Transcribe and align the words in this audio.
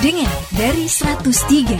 Dengar 0.00 0.34
dari 0.56 0.86
103. 0.88 1.76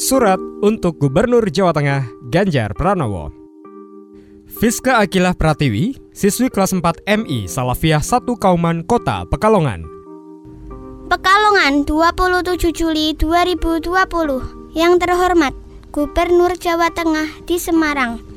Surat 0.00 0.42
untuk 0.64 0.98
Gubernur 0.98 1.46
Jawa 1.46 1.70
Tengah 1.70 2.02
Ganjar 2.34 2.74
Pranowo. 2.74 3.30
Fiska 4.50 4.98
Akilah 4.98 5.38
Pratiwi, 5.38 5.94
siswi 6.10 6.50
kelas 6.50 6.74
4 6.74 7.06
MI 7.06 7.46
Salafiyah 7.46 8.02
1 8.02 8.26
Kauman 8.36 8.82
Kota 8.82 9.22
Pekalongan. 9.30 9.86
Pekalongan 11.06 11.86
27 11.86 12.74
Juli 12.74 13.14
2020. 13.14 14.74
Yang 14.74 14.94
terhormat 15.02 15.54
Gubernur 15.90 16.54
Jawa 16.54 16.90
Tengah 16.94 17.30
di 17.46 17.58
Semarang. 17.58 18.29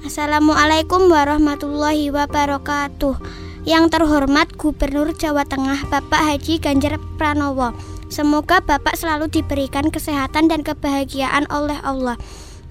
Assalamualaikum 0.00 1.12
warahmatullahi 1.12 2.08
wabarakatuh. 2.08 3.20
Yang 3.68 3.84
terhormat 3.92 4.48
Gubernur 4.56 5.12
Jawa 5.12 5.44
Tengah 5.44 5.92
Bapak 5.92 6.24
Haji 6.24 6.56
Ganjar 6.56 6.96
Pranowo. 7.20 7.76
Semoga 8.08 8.64
Bapak 8.64 8.96
selalu 8.96 9.28
diberikan 9.28 9.92
kesehatan 9.92 10.48
dan 10.48 10.64
kebahagiaan 10.64 11.44
oleh 11.52 11.76
Allah. 11.84 12.16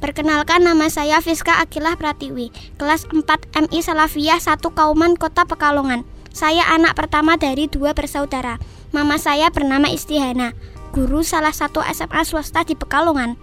Perkenalkan 0.01 0.65
nama 0.65 0.89
saya 0.89 1.21
Fiska 1.21 1.61
Akilah 1.61 1.93
Pratiwi, 2.01 2.49
kelas 2.81 3.05
4 3.13 3.21
MI 3.69 3.77
Salafiyah 3.77 4.41
1 4.41 4.65
Kauman 4.73 5.13
Kota 5.13 5.45
Pekalongan. 5.45 6.09
Saya 6.33 6.65
anak 6.73 6.97
pertama 6.97 7.37
dari 7.37 7.69
dua 7.69 7.93
bersaudara. 7.93 8.57
Mama 8.89 9.21
saya 9.21 9.53
bernama 9.53 9.85
Istihana, 9.85 10.57
guru 10.97 11.21
salah 11.21 11.53
satu 11.53 11.85
SMA 11.93 12.25
swasta 12.25 12.65
di 12.65 12.73
Pekalongan. 12.73 13.37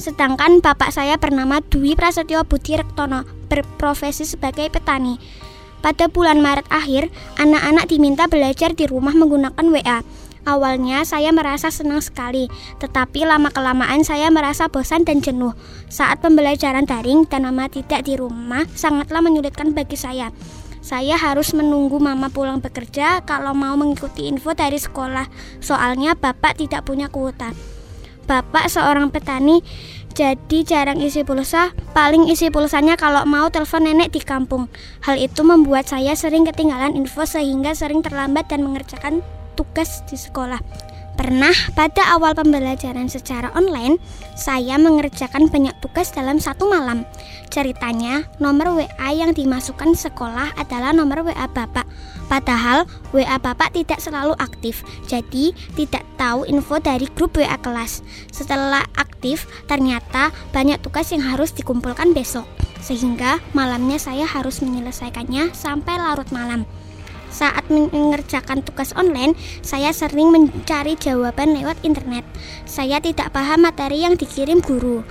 Sedangkan 0.00 0.64
bapak 0.64 0.96
saya 0.96 1.20
bernama 1.20 1.60
Dwi 1.60 1.92
Prasetyo 1.92 2.48
Budi 2.48 2.72
Rektono, 2.72 3.28
berprofesi 3.52 4.24
sebagai 4.24 4.72
petani. 4.72 5.20
Pada 5.84 6.08
bulan 6.08 6.40
Maret 6.40 6.64
akhir, 6.72 7.12
anak-anak 7.36 7.84
diminta 7.84 8.24
belajar 8.24 8.72
di 8.72 8.88
rumah 8.88 9.12
menggunakan 9.12 9.60
WA. 9.60 10.00
Awalnya 10.48 11.04
saya 11.04 11.36
merasa 11.36 11.68
senang 11.68 12.00
sekali, 12.00 12.48
tetapi 12.80 13.28
lama-kelamaan 13.28 14.00
saya 14.00 14.32
merasa 14.32 14.72
bosan 14.72 15.04
dan 15.04 15.20
jenuh. 15.20 15.52
Saat 15.92 16.24
pembelajaran 16.24 16.88
daring 16.88 17.28
dan 17.28 17.44
mama 17.44 17.68
tidak 17.68 18.08
di 18.08 18.16
rumah, 18.16 18.64
sangatlah 18.72 19.20
menyulitkan 19.20 19.76
bagi 19.76 20.00
saya. 20.00 20.32
Saya 20.80 21.20
harus 21.20 21.52
menunggu 21.52 22.00
mama 22.00 22.32
pulang 22.32 22.64
bekerja 22.64 23.20
kalau 23.28 23.52
mau 23.52 23.76
mengikuti 23.76 24.32
info 24.32 24.56
dari 24.56 24.80
sekolah, 24.80 25.28
soalnya 25.60 26.16
bapak 26.16 26.56
tidak 26.56 26.88
punya 26.88 27.12
kuota. 27.12 27.52
Bapak 28.30 28.70
seorang 28.70 29.10
petani 29.10 29.58
jadi 30.14 30.62
jarang 30.62 31.02
isi 31.02 31.26
pulsa, 31.26 31.74
paling 31.90 32.30
isi 32.30 32.46
pulsanya 32.46 32.94
kalau 32.94 33.26
mau 33.26 33.50
telepon 33.50 33.82
nenek 33.82 34.14
di 34.14 34.22
kampung. 34.22 34.70
Hal 35.02 35.18
itu 35.18 35.42
membuat 35.42 35.90
saya 35.90 36.14
sering 36.14 36.46
ketinggalan 36.46 36.94
info 36.94 37.26
sehingga 37.26 37.74
sering 37.74 38.06
terlambat 38.06 38.46
dan 38.46 38.62
mengerjakan 38.62 39.26
tugas 39.58 40.06
di 40.06 40.14
sekolah. 40.14 40.62
Pernah 41.20 41.52
pada 41.76 42.16
awal 42.16 42.32
pembelajaran 42.32 43.04
secara 43.12 43.52
online, 43.52 44.00
saya 44.40 44.80
mengerjakan 44.80 45.52
banyak 45.52 45.76
tugas 45.84 46.08
dalam 46.16 46.40
satu 46.40 46.64
malam. 46.64 47.04
Ceritanya, 47.52 48.24
nomor 48.40 48.80
WA 48.80 49.10
yang 49.12 49.36
dimasukkan 49.36 49.92
sekolah 50.00 50.56
adalah 50.56 50.96
nomor 50.96 51.28
WA 51.28 51.44
Bapak. 51.44 51.84
Padahal 52.24 52.88
WA 53.12 53.36
Bapak 53.36 53.76
tidak 53.76 54.00
selalu 54.00 54.32
aktif, 54.40 54.80
jadi 55.12 55.52
tidak 55.76 56.08
tahu 56.16 56.48
info 56.48 56.80
dari 56.80 57.04
grup 57.12 57.36
WA 57.36 57.60
kelas. 57.60 58.00
Setelah 58.32 58.88
aktif, 58.96 59.44
ternyata 59.68 60.32
banyak 60.56 60.80
tugas 60.80 61.12
yang 61.12 61.20
harus 61.20 61.52
dikumpulkan 61.52 62.16
besok, 62.16 62.48
sehingga 62.80 63.44
malamnya 63.52 64.00
saya 64.00 64.24
harus 64.24 64.64
menyelesaikannya 64.64 65.52
sampai 65.52 66.00
larut 66.00 66.32
malam. 66.32 66.64
Saat 67.30 67.70
mengerjakan 67.70 68.66
tugas 68.66 68.90
online, 68.98 69.38
saya 69.62 69.94
sering 69.94 70.34
mencari 70.34 70.98
jawaban 70.98 71.54
lewat 71.54 71.78
internet. 71.86 72.26
Saya 72.66 72.98
tidak 72.98 73.30
paham 73.30 73.62
materi 73.62 74.02
yang 74.02 74.18
dikirim 74.18 74.58
guru. 74.58 75.06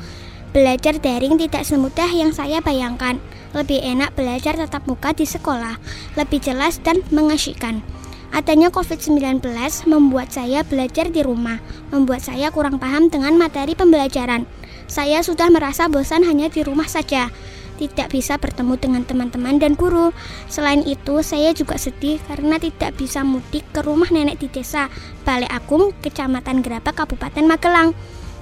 Belajar 0.52 1.00
daring 1.00 1.40
tidak 1.40 1.64
semudah 1.64 2.12
yang 2.12 2.36
saya 2.36 2.60
bayangkan. 2.60 3.24
Lebih 3.56 3.82
enak 3.82 4.14
belajar 4.14 4.54
tatap 4.60 4.86
muka 4.86 5.16
di 5.16 5.26
sekolah, 5.26 5.82
lebih 6.20 6.38
jelas 6.44 6.78
dan 6.84 7.02
mengasyikkan. 7.10 7.82
Adanya 8.30 8.70
COVID-19 8.70 9.42
membuat 9.90 10.30
saya 10.30 10.62
belajar 10.62 11.10
di 11.10 11.26
rumah, 11.26 11.58
membuat 11.90 12.22
saya 12.22 12.54
kurang 12.54 12.78
paham 12.78 13.10
dengan 13.10 13.34
materi 13.42 13.74
pembelajaran. 13.74 14.46
Saya 14.86 15.26
sudah 15.26 15.50
merasa 15.50 15.90
bosan 15.90 16.22
hanya 16.26 16.46
di 16.50 16.62
rumah 16.62 16.86
saja, 16.86 17.34
tidak 17.80 18.12
bisa 18.12 18.36
bertemu 18.36 18.76
dengan 18.76 19.08
teman-teman 19.08 19.56
dan 19.56 19.80
guru. 19.80 20.12
Selain 20.52 20.84
itu, 20.84 21.24
saya 21.24 21.56
juga 21.56 21.80
sedih 21.80 22.20
karena 22.28 22.60
tidak 22.60 23.00
bisa 23.00 23.24
mudik 23.24 23.64
ke 23.72 23.80
rumah 23.80 24.12
nenek 24.12 24.44
di 24.44 24.52
desa 24.52 24.92
Balai 25.24 25.48
Agung, 25.48 25.96
Kecamatan 26.04 26.60
Gerabak, 26.60 27.00
Kabupaten 27.00 27.48
Magelang. 27.48 27.96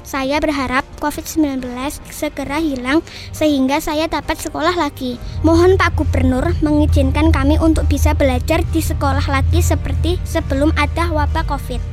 Saya 0.07 0.39
berharap 0.39 0.87
COVID-19 1.03 1.67
segera 2.15 2.63
hilang 2.63 3.03
sehingga 3.35 3.83
saya 3.83 4.07
dapat 4.07 4.39
sekolah 4.39 4.71
lagi. 4.79 5.19
Mohon 5.43 5.75
Pak 5.75 5.99
Gubernur 5.99 6.47
mengizinkan 6.63 7.35
kami 7.35 7.59
untuk 7.59 7.91
bisa 7.91 8.15
belajar 8.15 8.63
di 8.71 8.79
sekolah 8.79 9.27
lagi 9.27 9.59
seperti 9.59 10.15
sebelum 10.23 10.71
ada 10.79 11.11
wabah 11.11 11.43
COVID. 11.51 11.83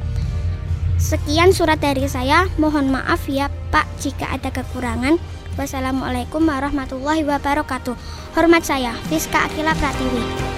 Sekian 0.95 1.51
surat 1.51 1.83
dari 1.83 2.07
saya. 2.07 2.47
Mohon 2.55 2.95
maaf 2.95 3.27
ya 3.27 3.51
Pak 3.75 3.99
jika 3.99 4.31
ada 4.31 4.55
kekurangan. 4.55 5.19
Wassalamualaikum 5.55 6.43
warahmatullahi 6.43 7.23
wabarakatuh. 7.23 7.95
Hormat 8.35 8.67
saya, 8.67 8.95
Fiska 9.07 9.47
Akila 9.47 9.75
Pratiwi. 9.79 10.54